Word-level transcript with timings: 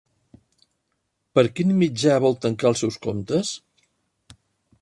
Per 1.39 1.43
quin 1.59 1.75
mitjà 1.83 2.17
vol 2.25 2.39
tancar 2.47 2.73
els 2.73 2.85
seus 2.85 3.01
comptes? 3.07 3.55